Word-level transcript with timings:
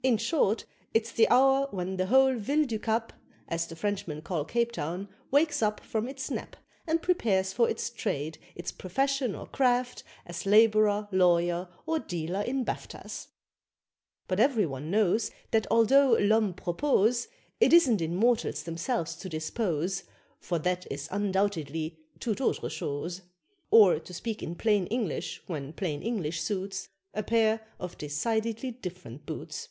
In 0.00 0.16
short, 0.16 0.64
it's 0.94 1.10
the 1.10 1.28
hour 1.28 1.66
when 1.72 1.96
the 1.96 2.06
whole 2.06 2.36
Ville 2.38 2.66
du 2.66 2.78
Cap 2.78 3.12
(As 3.48 3.66
the 3.66 3.74
Frenchmen 3.74 4.22
call 4.22 4.44
Cape 4.44 4.70
Town) 4.70 5.08
wakes 5.32 5.60
up 5.60 5.80
from 5.80 6.06
its 6.08 6.30
nap 6.30 6.54
And 6.86 7.02
prepares 7.02 7.52
for 7.52 7.68
its 7.68 7.90
trade, 7.90 8.38
its 8.54 8.70
profession 8.70 9.34
or 9.34 9.48
craft, 9.48 10.04
as 10.24 10.46
Labourer, 10.46 11.08
lawyer, 11.10 11.68
or 11.84 11.98
dealer 11.98 12.40
in 12.42 12.64
baftas. 12.64 13.26
But 14.28 14.38
every 14.38 14.64
one 14.64 14.88
knows 14.90 15.32
That 15.50 15.66
although 15.68 16.12
l'homme 16.12 16.54
propose, 16.54 17.26
It 17.60 17.72
isn't 17.72 18.00
in 18.00 18.14
mortals 18.14 18.62
themselves 18.62 19.16
to 19.16 19.28
"dispose," 19.28 20.04
For 20.38 20.60
that 20.60 20.86
is 20.92 21.08
undoubtedly 21.10 21.98
toute 22.20 22.40
autre 22.40 22.68
chose 22.70 23.22
Or 23.72 23.98
to 23.98 24.14
speak 24.14 24.44
in 24.44 24.54
plain 24.54 24.86
English, 24.86 25.42
when 25.48 25.72
plain 25.72 26.02
English 26.04 26.40
suits 26.40 26.88
A 27.14 27.24
pair 27.24 27.66
of 27.80 27.98
decidedly 27.98 28.70
different 28.70 29.26
boots. 29.26 29.70